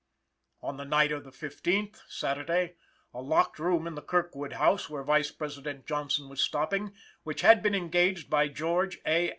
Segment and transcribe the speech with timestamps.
[0.63, 2.73] On the night of the fifteenth (Saturday)
[3.13, 7.61] a locked room in the Kirkwood House, where Vice President Johnson was stopping, which had
[7.61, 9.29] been engaged by George A.